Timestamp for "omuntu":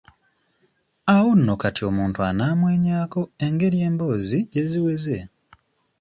1.89-2.19